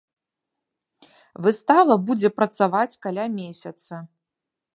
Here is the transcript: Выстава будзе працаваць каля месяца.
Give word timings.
Выстава 1.47 1.99
будзе 2.07 2.29
працаваць 2.39 2.99
каля 3.05 3.25
месяца. 3.39 3.93